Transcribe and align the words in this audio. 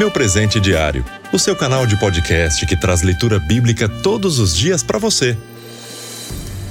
Meu 0.00 0.10
Presente 0.10 0.58
Diário, 0.58 1.04
o 1.30 1.38
seu 1.38 1.54
canal 1.54 1.86
de 1.86 1.94
podcast 1.98 2.64
que 2.64 2.74
traz 2.74 3.02
leitura 3.02 3.38
bíblica 3.38 3.86
todos 3.86 4.38
os 4.38 4.56
dias 4.56 4.82
para 4.82 4.98
você. 4.98 5.36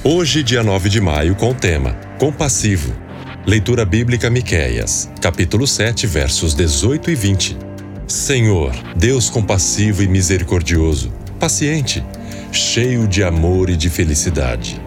Hoje, 0.03 0.41
dia 0.41 0.63
9 0.63 0.89
de 0.89 0.99
maio, 0.99 1.35
com 1.35 1.51
o 1.51 1.53
tema 1.53 1.93
Compassivo. 2.17 2.91
Leitura 3.45 3.85
bíblica 3.85 4.31
Miqueias, 4.31 5.11
capítulo 5.21 5.67
7, 5.67 6.07
versos 6.07 6.55
18 6.55 7.11
e 7.11 7.15
20. 7.15 7.57
Senhor, 8.07 8.73
Deus 8.95 9.29
compassivo 9.29 10.01
e 10.01 10.07
misericordioso, 10.07 11.13
paciente, 11.39 12.03
cheio 12.51 13.07
de 13.07 13.23
amor 13.23 13.69
e 13.69 13.75
de 13.75 13.91
felicidade. 13.91 14.81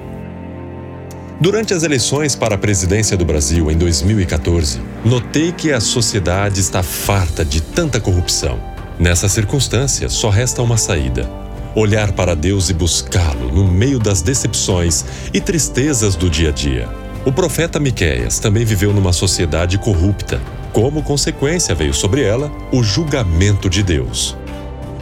Durante 1.42 1.74
as 1.74 1.82
eleições 1.82 2.36
para 2.36 2.54
a 2.54 2.58
presidência 2.58 3.16
do 3.16 3.24
Brasil 3.24 3.68
em 3.68 3.76
2014, 3.76 4.80
notei 5.04 5.50
que 5.50 5.72
a 5.72 5.80
sociedade 5.80 6.60
está 6.60 6.84
farta 6.84 7.44
de 7.44 7.60
tanta 7.60 8.00
corrupção. 8.00 8.60
Nessa 8.96 9.28
circunstância, 9.28 10.08
só 10.08 10.30
resta 10.30 10.62
uma 10.62 10.76
saída: 10.76 11.28
olhar 11.74 12.12
para 12.12 12.36
Deus 12.36 12.70
e 12.70 12.72
buscá-lo 12.72 13.50
no 13.52 13.66
meio 13.66 13.98
das 13.98 14.22
decepções 14.22 15.04
e 15.34 15.40
tristezas 15.40 16.14
do 16.14 16.30
dia 16.30 16.50
a 16.50 16.52
dia. 16.52 16.88
O 17.24 17.32
profeta 17.32 17.80
Miqueias 17.80 18.38
também 18.38 18.64
viveu 18.64 18.92
numa 18.92 19.12
sociedade 19.12 19.78
corrupta. 19.78 20.40
Como 20.72 21.02
consequência, 21.02 21.74
veio 21.74 21.92
sobre 21.92 22.22
ela 22.22 22.52
o 22.70 22.84
julgamento 22.84 23.68
de 23.68 23.82
Deus. 23.82 24.36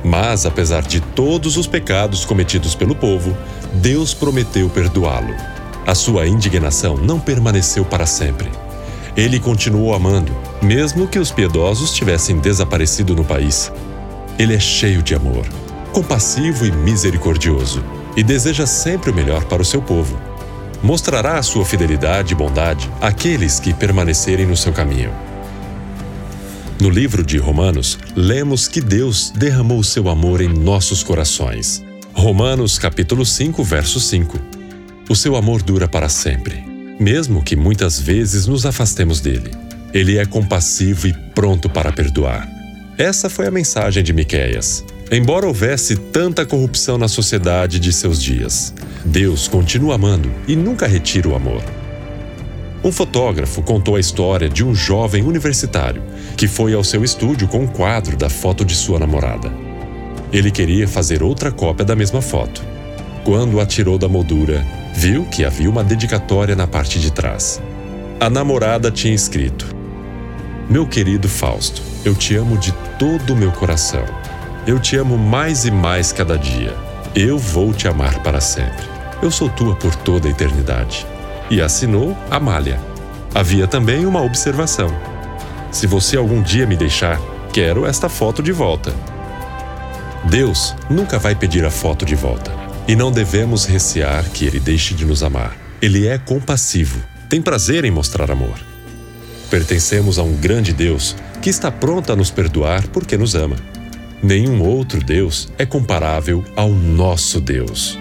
Mas, 0.03 0.47
apesar 0.47 0.85
de 0.85 1.01
todos 1.01 1.59
os 1.59 1.67
pecados 1.67 2.25
cometidos 2.25 2.75
pelo 2.75 2.95
povo, 2.95 3.37
Deus 3.75 4.15
prometeu 4.15 4.71
perdoá-lo. 4.71 5.60
A 5.87 5.95
sua 5.95 6.27
indignação 6.27 6.97
não 6.97 7.19
permaneceu 7.19 7.85
para 7.85 8.07
sempre. 8.07 8.51
Ele 9.17 9.41
continuou 9.41 9.95
amando, 9.95 10.33
mesmo 10.63 11.09
que 11.09 11.19
os 11.19 11.31
piedosos 11.31 11.93
tivessem 11.93 12.39
desaparecido 12.39 13.15
no 13.15 13.25
país. 13.25 13.73
Ele 14.39 14.55
é 14.55 14.61
cheio 14.61 15.03
de 15.03 15.15
amor, 15.15 15.47
compassivo 15.93 16.65
e 16.65 16.73
misericordioso, 16.73 17.83
e 18.17 18.23
deseja 18.23 18.67
sempre 18.67 19.11
o 19.11 19.15
melhor 19.15 19.45
para 19.45 19.63
o 19.63 19.65
seu 19.65 19.83
povo. 19.83 20.19
Mostrará 20.83 21.39
a 21.39 21.43
sua 21.43 21.65
fidelidade 21.65 22.33
e 22.33 22.37
bondade 22.37 22.91
àqueles 23.01 23.61
que 23.61 23.75
permanecerem 23.75 24.47
no 24.47 24.57
seu 24.57 24.73
caminho. 24.73 25.13
No 26.81 26.89
livro 26.89 27.23
de 27.23 27.37
Romanos, 27.37 27.99
lemos 28.17 28.67
que 28.67 28.81
Deus 28.81 29.31
derramou 29.31 29.83
seu 29.83 30.09
amor 30.09 30.41
em 30.41 30.49
nossos 30.49 31.03
corações. 31.03 31.85
Romanos 32.15 32.79
capítulo 32.79 33.27
5, 33.27 33.63
verso 33.63 34.01
5. 34.01 34.50
O 35.09 35.17
seu 35.17 35.37
amor 35.37 35.63
dura 35.63 35.89
para 35.89 36.09
sempre, 36.09 36.63
mesmo 36.99 37.43
que 37.43 37.57
muitas 37.57 37.99
vezes 38.01 38.47
nos 38.47 38.65
afastemos 38.65 39.21
dele. 39.21 39.51
Ele 39.93 40.19
é 40.19 40.25
compassivo 40.25 41.09
e 41.09 41.13
pronto 41.35 41.69
para 41.69 41.93
perdoar. 41.93 42.49
Essa 42.97 43.29
foi 43.29 43.47
a 43.47 43.51
mensagem 43.51 44.03
de 44.03 44.13
Miqueias. 44.13 44.85
Embora 45.11 45.47
houvesse 45.47 45.97
tanta 45.97 46.47
corrupção 46.47 46.97
na 46.97 47.09
sociedade 47.09 47.81
de 47.81 47.93
seus 47.93 48.23
dias, 48.23 48.73
Deus 49.05 49.49
continua 49.49 49.97
amando 49.97 50.31
e 50.47 50.55
nunca 50.55 50.87
retira 50.87 51.29
o 51.29 51.35
amor. 51.35 51.63
Um 52.85 52.93
fotógrafo 52.93 53.63
contou 53.63 53.97
a 53.97 54.01
história 54.01 54.49
de 54.49 54.65
um 54.65 54.75
jovem 54.75 55.23
universitário 55.23 56.03
que 56.37 56.47
foi 56.49 56.73
ao 56.73 56.85
seu 56.85 57.05
estúdio 57.05 57.49
com 57.49 57.65
um 57.65 57.67
quadro 57.67 58.17
da 58.17 58.31
foto 58.31 58.65
de 58.65 58.75
sua 58.75 58.99
namorada. 58.99 59.53
Ele 60.33 60.51
queria 60.51 60.87
fazer 60.87 61.23
outra 61.23 61.51
cópia 61.51 61.85
da 61.85 61.97
mesma 61.97 62.23
foto. 62.23 62.65
Quando 63.25 63.61
a 63.61 63.67
tirou 63.67 63.99
da 63.99 64.09
moldura, 64.09 64.67
viu 64.95 65.25
que 65.27 65.45
havia 65.45 65.69
uma 65.69 65.85
dedicatória 65.85 66.57
na 66.57 66.67
parte 66.67 66.99
de 66.99 67.13
trás. 67.13 67.61
A 68.19 68.31
namorada 68.31 68.91
tinha 68.91 69.15
escrito: 69.15 69.67
Meu 70.69 70.87
querido 70.87 71.29
Fausto, 71.29 71.83
eu 72.05 72.15
te 72.15 72.35
amo 72.35 72.57
de 72.57 72.73
todo 72.99 73.35
o 73.35 73.37
meu 73.37 73.53
coração. 73.53 74.05
Eu 74.67 74.79
te 74.79 74.97
amo 74.97 75.19
mais 75.19 75.65
e 75.65 75.71
mais 75.71 76.13
cada 76.13 76.39
dia. 76.39 76.75
Eu 77.15 77.39
vou 77.39 77.75
te 77.75 77.89
amar 77.89 78.23
para 78.23 78.41
sempre. 78.41 78.87
Eu 79.23 79.31
sou 79.31 79.49
tua 79.51 79.75
por 79.75 79.95
toda 79.95 80.29
a 80.29 80.31
eternidade. 80.31 81.07
E 81.51 81.61
assinou 81.61 82.17
Amália. 82.31 82.81
Havia 83.35 83.67
também 83.67 84.07
uma 84.07 84.23
observação: 84.23 84.89
Se 85.71 85.87
você 85.87 86.17
algum 86.17 86.41
dia 86.43 86.67
me 86.67 86.77
deixar, 86.77 87.21
quero 87.53 87.85
esta 87.85 88.09
foto 88.09 88.43
de 88.43 88.53
volta. 88.53 88.95
Deus 90.25 90.75
nunca 90.89 91.19
vai 91.19 91.35
pedir 91.35 91.65
a 91.65 91.71
foto 91.71 92.05
de 92.05 92.15
volta. 92.15 92.70
E 92.87 92.97
não 92.97 93.13
devemos 93.13 93.65
recear 93.65 94.29
que 94.31 94.45
ele 94.45 94.59
deixe 94.59 94.95
de 94.95 95.05
nos 95.05 95.23
amar. 95.23 95.57
Ele 95.81 96.07
é 96.07 96.19
compassivo, 96.19 97.01
tem 97.29 97.41
prazer 97.41 97.85
em 97.85 97.91
mostrar 97.91 98.31
amor. 98.31 98.59
Pertencemos 99.51 100.19
a 100.19 100.23
um 100.23 100.37
grande 100.37 100.73
Deus 100.73 101.17
que 101.41 101.51
está 101.51 101.71
pronto 101.71 102.13
a 102.13 102.17
nos 102.17 102.31
perdoar 102.31 102.87
porque 102.89 103.17
nos 103.17 103.35
ama. 103.35 103.57
Nenhum 104.23 104.63
outro 104.63 105.03
Deus 105.03 105.49
é 105.59 105.65
comparável 105.65 106.45
ao 106.55 106.71
nosso 106.71 107.41
Deus. 107.41 107.99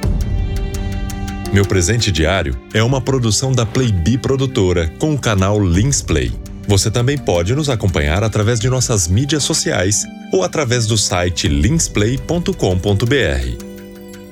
Meu 1.54 1.66
presente 1.66 2.12
diário 2.12 2.56
é 2.74 2.84
uma 2.84 3.02
produção 3.02 3.52
da 3.52 3.66
Playbee 3.66 4.18
Produtora 4.18 4.94
com 5.00 5.14
o 5.14 5.18
canal 5.18 5.60
Lins 5.60 6.02
Play. 6.02 6.32
Você 6.68 6.92
também 6.92 7.18
pode 7.18 7.56
nos 7.56 7.70
acompanhar 7.70 8.24
através 8.24 8.60
de 8.60 8.70
nossas 8.70 9.08
mídias 9.08 9.44
sociais 9.44 10.06
ou 10.32 10.44
através 10.44 10.86
do 10.86 10.98
site 10.98 11.48
linsplay.com.br. 11.48 13.69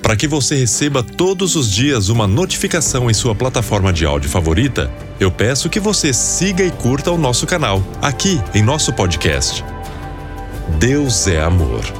Para 0.02 0.16
que 0.16 0.26
você 0.26 0.56
receba 0.56 1.02
todos 1.02 1.56
os 1.56 1.70
dias 1.70 2.08
uma 2.08 2.26
notificação 2.26 3.10
em 3.10 3.14
sua 3.14 3.34
plataforma 3.34 3.92
de 3.92 4.06
áudio 4.06 4.30
favorita, 4.30 4.90
eu 5.20 5.30
peço 5.30 5.68
que 5.68 5.80
você 5.80 6.12
siga 6.12 6.64
e 6.64 6.70
curta 6.70 7.10
o 7.10 7.18
nosso 7.18 7.46
canal, 7.46 7.82
aqui 8.00 8.40
em 8.54 8.62
nosso 8.62 8.92
podcast. 8.92 9.64
Deus 10.78 11.26
é 11.26 11.40
amor. 11.42 11.97